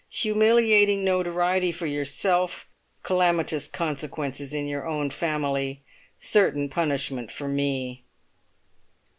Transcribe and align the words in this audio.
Humiliating 0.09 1.03
notoriety 1.03 1.71
for 1.71 1.85
yourself, 1.85 2.67
calamitous 3.03 3.67
consequences 3.67 4.51
in 4.51 4.65
your 4.65 4.87
own 4.89 5.11
family, 5.11 5.81
certain 6.17 6.69
punishment 6.69 7.29
for 7.31 7.47
me!" 7.47 8.01